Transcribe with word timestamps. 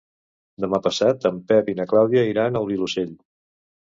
Demà 0.63 0.79
passat 0.85 1.27
en 1.31 1.37
Pep 1.51 1.69
i 1.73 1.77
na 1.81 1.85
Clàudia 1.93 2.25
iran 2.31 2.57
al 2.61 2.67
Vilosell. 2.73 3.13